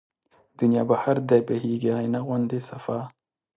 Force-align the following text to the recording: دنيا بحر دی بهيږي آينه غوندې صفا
دنيا 0.59 0.83
بحر 0.91 1.15
دی 1.29 1.39
بهيږي 1.47 1.89
آينه 1.99 2.19
غوندې 2.27 2.59
صفا 2.69 2.99